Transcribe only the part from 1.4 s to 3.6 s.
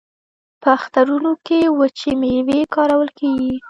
کې وچې میوې کارول کیږي.